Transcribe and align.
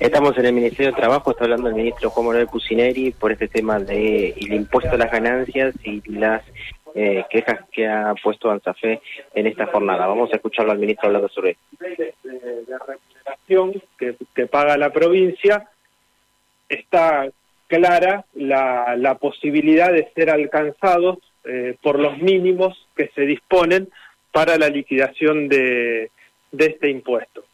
Estamos 0.00 0.38
en 0.38 0.46
el 0.46 0.52
Ministerio 0.52 0.92
de 0.92 0.96
Trabajo, 0.96 1.32
está 1.32 1.44
hablando 1.44 1.68
el 1.68 1.74
ministro 1.74 2.10
Juan 2.10 2.26
Manuel 2.26 2.46
Pusineri 2.46 3.10
por 3.10 3.32
este 3.32 3.48
tema 3.48 3.80
de 3.80 4.30
el 4.30 4.52
impuesto 4.52 4.92
a 4.92 4.96
las 4.96 5.10
ganancias 5.10 5.74
y 5.82 6.00
las 6.08 6.42
eh, 6.94 7.24
quejas 7.28 7.60
que 7.72 7.88
ha 7.88 8.14
puesto 8.22 8.48
ANSAFE 8.48 9.00
en 9.34 9.46
esta 9.48 9.66
jornada. 9.66 10.06
Vamos 10.06 10.32
a 10.32 10.36
escucharlo 10.36 10.70
al 10.70 10.78
ministro 10.78 11.08
hablando 11.08 11.28
sobre 11.28 11.56
de, 11.80 12.14
de 12.22 12.78
remuneración 12.78 13.82
que, 13.98 14.14
que, 14.34 14.46
paga 14.46 14.76
la 14.76 14.92
provincia, 14.92 15.68
está 16.68 17.28
clara 17.66 18.24
la, 18.34 18.94
la 18.96 19.16
posibilidad 19.16 19.92
de 19.92 20.10
ser 20.14 20.30
alcanzados 20.30 21.18
eh, 21.44 21.76
por 21.82 21.98
los 21.98 22.18
mínimos 22.18 22.86
que 22.96 23.10
se 23.16 23.22
disponen 23.22 23.88
para 24.30 24.58
la 24.58 24.68
liquidación 24.68 25.48
de, 25.48 26.12
de 26.52 26.66
este 26.66 26.88
impuesto. 26.88 27.44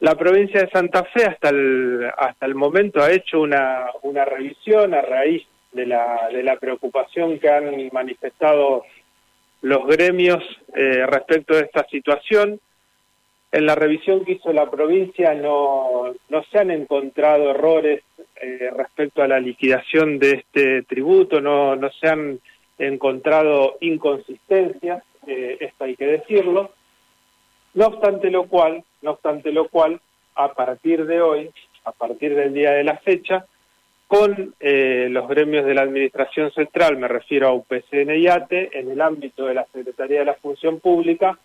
La 0.00 0.14
provincia 0.14 0.62
de 0.62 0.70
Santa 0.70 1.04
Fe 1.04 1.24
hasta 1.24 1.50
el, 1.50 2.10
hasta 2.16 2.46
el 2.46 2.54
momento 2.54 3.02
ha 3.02 3.12
hecho 3.12 3.40
una, 3.40 3.86
una 4.02 4.24
revisión 4.24 4.94
a 4.94 5.02
raíz 5.02 5.46
de 5.72 5.86
la, 5.86 6.28
de 6.32 6.42
la 6.42 6.56
preocupación 6.56 7.38
que 7.38 7.50
han 7.50 7.90
manifestado 7.92 8.84
los 9.60 9.86
gremios 9.86 10.42
eh, 10.74 11.04
respecto 11.06 11.54
de 11.54 11.62
esta 11.62 11.86
situación. 11.88 12.58
En 13.52 13.66
la 13.66 13.74
revisión 13.74 14.24
que 14.24 14.32
hizo 14.32 14.52
la 14.54 14.70
provincia 14.70 15.34
no, 15.34 16.14
no 16.30 16.44
se 16.44 16.58
han 16.58 16.70
encontrado 16.70 17.50
errores 17.50 18.02
eh, 18.40 18.70
respecto 18.74 19.22
a 19.22 19.28
la 19.28 19.38
liquidación 19.38 20.18
de 20.18 20.32
este 20.32 20.82
tributo, 20.84 21.42
no, 21.42 21.76
no 21.76 21.90
se 21.90 22.08
han 22.08 22.40
encontrado 22.78 23.76
inconsistencias, 23.80 25.02
eh, 25.26 25.58
esto 25.60 25.84
hay 25.84 25.94
que 25.96 26.06
decirlo. 26.06 26.72
No 27.74 27.86
obstante 27.86 28.30
lo 28.30 28.48
cual, 28.48 28.84
no 29.02 29.12
obstante 29.12 29.52
lo 29.52 29.68
cual, 29.68 30.00
a 30.34 30.52
partir 30.54 31.06
de 31.06 31.20
hoy, 31.20 31.50
a 31.84 31.92
partir 31.92 32.34
del 32.34 32.52
día 32.52 32.72
de 32.72 32.84
la 32.84 32.98
fecha, 32.98 33.46
con 34.08 34.54
eh, 34.58 35.06
los 35.08 35.28
gremios 35.28 35.64
de 35.64 35.74
la 35.74 35.82
Administración 35.82 36.50
Central, 36.50 36.96
me 36.96 37.06
refiero 37.06 37.46
a 37.46 37.52
UPCN 37.52 38.16
y 38.16 38.26
ATE, 38.26 38.70
en 38.78 38.90
el 38.90 39.00
ámbito 39.00 39.46
de 39.46 39.54
la 39.54 39.66
Secretaría 39.72 40.20
de 40.20 40.24
la 40.24 40.34
Función 40.34 40.80
Pública, 40.80 41.38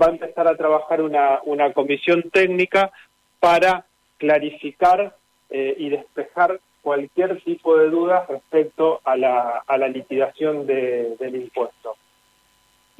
va 0.00 0.06
a 0.06 0.10
empezar 0.10 0.48
a 0.48 0.56
trabajar 0.56 1.02
una, 1.02 1.38
una 1.44 1.72
comisión 1.72 2.30
técnica 2.32 2.90
para 3.38 3.86
clarificar 4.18 5.14
eh, 5.50 5.74
y 5.78 5.88
despejar 5.90 6.58
cualquier 6.82 7.40
tipo 7.42 7.76
de 7.76 7.90
dudas 7.90 8.28
respecto 8.28 9.00
a 9.04 9.16
la, 9.16 9.62
a 9.66 9.78
la 9.78 9.88
liquidación 9.88 10.66
de, 10.66 11.16
del 11.18 11.36
impuesto 11.36 11.96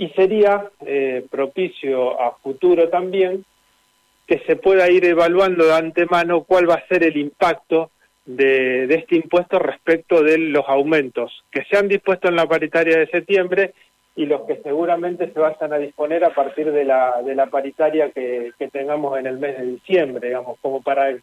y 0.00 0.08
sería 0.16 0.70
eh, 0.86 1.26
propicio 1.30 2.18
a 2.18 2.32
futuro 2.36 2.88
también 2.88 3.44
que 4.26 4.38
se 4.46 4.56
pueda 4.56 4.90
ir 4.90 5.04
evaluando 5.04 5.66
de 5.66 5.74
antemano 5.74 6.44
cuál 6.44 6.70
va 6.70 6.76
a 6.76 6.88
ser 6.88 7.04
el 7.04 7.18
impacto 7.18 7.90
de, 8.24 8.84
este 8.84 9.16
impuesto 9.16 9.58
respecto 9.58 10.22
de 10.22 10.38
los 10.38 10.64
aumentos 10.66 11.44
que 11.52 11.64
se 11.64 11.76
han 11.76 11.86
dispuesto 11.86 12.28
en 12.28 12.36
la 12.36 12.46
paritaria 12.46 12.96
de 12.98 13.08
septiembre 13.08 13.74
y 14.16 14.24
los 14.24 14.46
que 14.46 14.62
seguramente 14.62 15.30
se 15.34 15.38
vayan 15.38 15.74
a 15.74 15.78
disponer 15.78 16.24
a 16.24 16.32
partir 16.32 16.72
de 16.72 16.86
la, 16.86 17.20
de 17.20 17.34
la 17.34 17.48
paritaria 17.48 18.10
que, 18.10 18.52
que 18.58 18.68
tengamos 18.68 19.18
en 19.18 19.26
el 19.26 19.38
mes 19.38 19.58
de 19.58 19.66
diciembre, 19.66 20.28
digamos, 20.28 20.58
como 20.62 20.80
para 20.80 21.14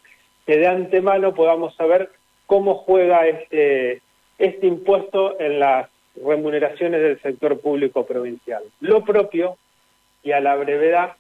que 0.46 0.58
de 0.58 0.68
antemano 0.68 1.34
podamos 1.34 1.76
saber 1.76 2.12
cómo 2.46 2.76
juega 2.76 3.26
este, 3.26 4.04
este 4.38 4.68
impuesto 4.68 5.40
en 5.40 5.62
las 5.62 5.90
remuneraciones 6.26 7.02
del 7.02 7.22
sector 7.22 7.60
público 7.60 8.06
provincial. 8.06 8.64
Lo 8.82 9.04
propio, 9.04 9.58
y 10.24 10.32
a 10.32 10.40
la 10.40 10.56
brevedad, 10.56 11.14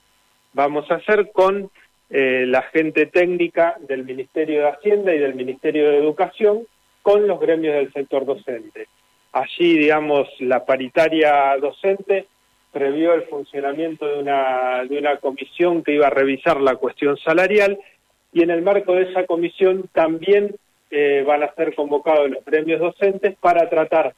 vamos 0.53 0.89
a 0.91 0.95
hacer 0.95 1.31
con 1.31 1.69
eh, 2.09 2.45
la 2.47 2.63
gente 2.63 3.05
técnica 3.05 3.75
del 3.79 4.05
Ministerio 4.05 4.61
de 4.61 4.69
Hacienda 4.69 5.13
y 5.13 5.19
del 5.19 5.35
Ministerio 5.35 5.89
de 5.89 5.97
Educación, 5.97 6.65
con 7.01 7.27
los 7.27 7.39
gremios 7.39 7.75
del 7.75 7.93
sector 7.93 8.25
docente. 8.25 8.87
Allí, 9.31 9.77
digamos, 9.77 10.27
la 10.39 10.65
paritaria 10.65 11.55
docente 11.57 12.27
previó 12.71 13.13
el 13.13 13.23
funcionamiento 13.23 14.05
de 14.05 14.19
una, 14.19 14.83
de 14.83 14.97
una 14.97 15.17
comisión 15.17 15.83
que 15.83 15.93
iba 15.93 16.07
a 16.07 16.11
revisar 16.11 16.59
la 16.59 16.75
cuestión 16.75 17.17
salarial 17.17 17.79
y 18.33 18.43
en 18.43 18.51
el 18.51 18.61
marco 18.61 18.93
de 18.93 19.03
esa 19.03 19.25
comisión 19.25 19.89
también 19.93 20.55
eh, 20.91 21.23
van 21.25 21.43
a 21.43 21.53
ser 21.55 21.75
convocados 21.75 22.29
los 22.29 22.45
gremios 22.45 22.79
docentes 22.79 23.35
para 23.39 23.69
tratar 23.69 24.13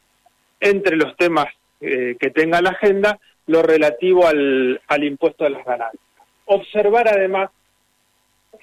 entre 0.60 0.96
los 0.96 1.16
temas 1.18 1.48
eh, 1.82 2.18
que 2.20 2.30
tenga 2.32 2.62
la 2.62 2.72
agenda 2.72 3.20
lo 3.48 3.64
relativo 3.64 4.28
al, 4.28 5.04
impuesto 5.04 5.44
de 5.44 5.50
las 5.52 5.66
ganancias. 5.66 6.04
Observar 6.46 7.08
además, 7.08 7.50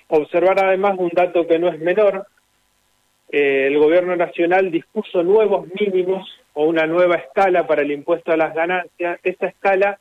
observar 0.09 0.65
además 0.65 0.95
un 0.99 1.11
dato 1.13 1.47
que 1.47 1.59
no 1.59 1.69
es 1.69 1.79
menor, 1.81 2.27
eh, 3.33 3.67
el 3.67 3.79
gobierno 3.79 4.15
nacional 4.15 4.71
dispuso 4.71 5.25
nuevos 5.25 5.67
mínimos 5.81 6.29
o 6.55 6.65
una 6.65 6.87
nueva 6.87 7.17
escala 7.17 7.67
para 7.67 7.83
el 7.83 7.91
impuesto 7.91 8.33
a 8.33 8.37
las 8.37 8.55
ganancias. 8.55 9.19
Esa 9.25 9.47
escala 9.47 9.99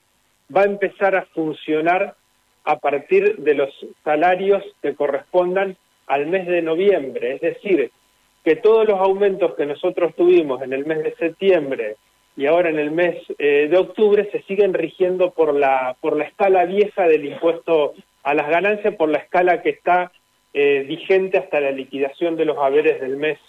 va 0.55 0.61
a 0.61 0.65
empezar 0.65 1.15
a 1.15 1.25
funcionar 1.25 2.15
a 2.63 2.77
partir 2.77 3.37
de 3.37 3.53
los 3.55 3.69
salarios 4.03 4.63
que 4.81 4.93
correspondan 4.93 5.77
al 6.07 6.27
mes 6.27 6.45
de 6.45 6.61
noviembre, 6.61 7.35
es 7.35 7.41
decir, 7.41 7.91
que 8.45 8.55
todos 8.55 8.87
los 8.87 8.99
aumentos 8.99 9.55
que 9.55 9.65
nosotros 9.65 10.13
tuvimos 10.15 10.61
en 10.61 10.71
el 10.71 10.85
mes 10.85 11.03
de 11.03 11.15
septiembre 11.15 11.95
y 12.37 12.45
ahora 12.45 12.69
en 12.69 12.77
el 12.77 12.91
mes 12.91 13.15
eh, 13.39 13.67
de 13.71 13.77
octubre 13.77 14.29
se 14.31 14.43
siguen 14.43 14.75
rigiendo 14.75 15.31
por 15.31 15.55
la, 15.55 15.97
por 15.99 16.15
la 16.15 16.25
escala 16.25 16.65
vieja 16.65 17.07
del 17.07 17.25
impuesto 17.25 17.95
a 18.21 18.35
las 18.35 18.47
ganancias, 18.47 18.93
por 18.95 19.09
la 19.09 19.17
escala 19.17 19.63
que 19.63 19.71
está 19.71 20.11
eh, 20.53 20.85
vigente 20.87 21.39
hasta 21.39 21.59
la 21.59 21.71
liquidación 21.71 22.35
de 22.35 22.45
los 22.45 22.59
haberes 22.59 23.01
del 23.01 23.17
mes 23.17 23.39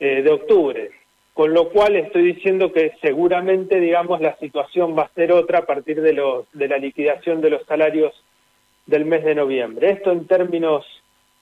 eh, 0.00 0.22
de 0.22 0.30
octubre. 0.30 0.90
Con 1.34 1.54
lo 1.54 1.68
cual 1.68 1.94
estoy 1.94 2.22
diciendo 2.22 2.72
que 2.72 2.94
seguramente, 3.00 3.78
digamos, 3.78 4.20
la 4.20 4.36
situación 4.38 4.98
va 4.98 5.02
a 5.04 5.14
ser 5.14 5.30
otra 5.30 5.60
a 5.60 5.66
partir 5.66 6.02
de, 6.02 6.14
los, 6.14 6.50
de 6.52 6.66
la 6.66 6.78
liquidación 6.78 7.40
de 7.40 7.50
los 7.50 7.64
salarios 7.66 8.12
del 8.86 9.04
mes 9.04 9.24
de 9.24 9.36
noviembre. 9.36 9.90
Esto 9.90 10.10
en 10.10 10.26
términos 10.26 10.84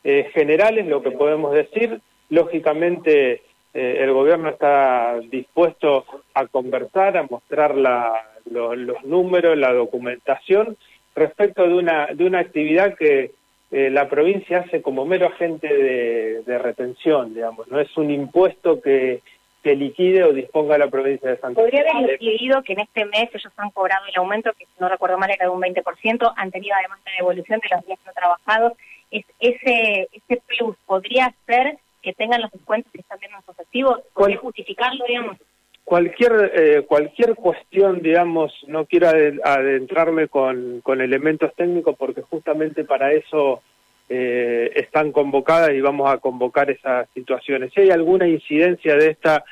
generales, 0.03 0.87
lo 0.87 1.03
que 1.03 1.10
podemos 1.10 1.53
decir, 1.53 2.00
Lógicamente, 2.30 3.42
eh, 3.74 3.96
el 4.00 4.12
gobierno 4.12 4.48
está 4.48 5.18
dispuesto 5.30 6.04
a 6.34 6.46
conversar, 6.46 7.16
a 7.16 7.26
mostrar 7.28 7.76
la, 7.76 8.12
lo, 8.50 8.74
los 8.74 9.04
números, 9.04 9.56
la 9.56 9.72
documentación 9.72 10.76
respecto 11.14 11.66
de 11.66 11.74
una, 11.74 12.06
de 12.06 12.24
una 12.24 12.41
actividad 12.41 12.96
que 12.96 13.32
eh, 13.70 13.91
la 13.91 14.08
provincia 14.08 14.60
hace 14.60 14.82
como 14.82 15.04
mero 15.04 15.26
agente 15.26 15.68
de, 15.68 16.42
de, 16.42 16.58
retención, 16.58 17.34
digamos, 17.34 17.68
no 17.68 17.78
es 17.78 17.96
un 17.96 18.10
impuesto 18.10 18.80
que, 18.80 19.20
que 19.62 19.76
liquide 19.76 20.24
o 20.24 20.32
disponga 20.32 20.78
la 20.78 20.88
provincia 20.88 21.30
de 21.30 21.36
Santa 21.36 21.60
Fe. 21.60 21.70
¿Podría 21.70 21.91
haber 21.92 22.20
incidido 22.20 22.62
que 22.62 22.72
en 22.72 22.80
este 22.80 23.04
mes 23.04 23.28
ellos 23.32 23.52
han 23.56 23.70
cobrado 23.70 24.06
el 24.06 24.16
aumento, 24.16 24.50
que 24.58 24.64
si 24.64 24.72
no 24.80 24.88
recuerdo 24.88 25.18
mal 25.18 25.30
era 25.30 25.47
de 25.47 25.52
un 25.52 25.60
20%, 25.60 26.32
han 26.36 26.50
tenido 26.50 26.74
además 26.76 26.98
la 27.04 27.12
devolución 27.18 27.60
de 27.60 27.68
los 27.76 27.86
días 27.86 27.98
no 28.04 28.12
trabajados? 28.12 28.72
Es, 29.10 29.24
ese, 29.38 30.08
ese 30.12 30.42
plus 30.47 30.76
podría 30.86 31.32
ser 31.47 31.78
que 32.03 32.12
tengan 32.15 32.41
los 32.41 32.50
descuentos 32.50 32.93
que 32.93 33.00
están 33.00 33.19
viendo 33.19 33.38
en 33.38 33.44
sus 33.44 33.59
activos, 33.59 34.00
¿podría 34.15 34.38
justificarlo, 34.38 35.05
digamos? 35.06 35.37
Cualquier, 35.84 36.53
eh, 36.55 36.83
cualquier 36.87 37.34
cuestión, 37.34 38.00
digamos, 38.00 38.53
no 38.69 38.87
quiero 38.87 39.09
adentrarme 39.09 40.28
con, 40.28 40.81
con 40.83 41.00
elementos 41.00 41.55
técnicos 41.56 41.97
porque 41.97 42.22
justamente 42.22 42.84
para 42.84 43.12
eso 43.12 43.62
eh, 44.09 44.71
están 44.77 45.10
convocadas 45.10 45.72
y 45.72 45.81
vamos 45.81 46.10
a 46.10 46.19
convocar 46.19 46.71
esas 46.71 47.09
situaciones. 47.15 47.72
Si 47.75 47.81
hay 47.81 47.91
alguna 47.91 48.28
incidencia 48.28 48.94
de 48.94 49.10
esta 49.10 49.44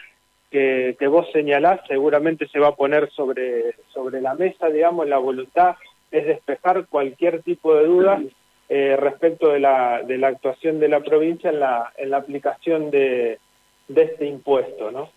que, 0.50 0.96
que 0.98 1.06
vos 1.08 1.26
señalás, 1.32 1.80
seguramente 1.88 2.46
se 2.48 2.58
va 2.60 2.68
a 2.68 2.76
poner 2.76 3.10
sobre, 3.10 3.74
sobre 3.92 4.20
la 4.20 4.34
mesa, 4.34 4.68
digamos, 4.68 5.08
la 5.08 5.18
voluntad 5.18 5.76
es 6.10 6.26
despejar 6.26 6.86
cualquier 6.86 7.42
tipo 7.42 7.74
de 7.74 7.84
duda 7.84 8.20
eh, 8.68 8.96
respecto 8.98 9.48
de 9.48 9.60
la, 9.60 10.02
de 10.02 10.18
la 10.18 10.28
actuación 10.28 10.78
de 10.78 10.88
la 10.88 11.00
provincia 11.00 11.50
en 11.50 11.60
la, 11.60 11.92
en 11.96 12.10
la 12.10 12.18
aplicación 12.18 12.90
de, 12.90 13.38
de 13.88 14.02
este 14.02 14.26
impuesto, 14.26 14.90
¿no? 14.90 15.10